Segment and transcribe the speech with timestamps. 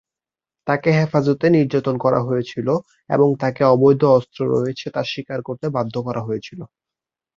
[0.67, 2.67] তাকে হেফাজতে নির্যাতন করা হয়েছিল
[3.09, 6.59] এবং তাকে অবৈধ অস্ত্র রয়েছে তা স্বীকার করতে বাধ্য করা হয়েছিল।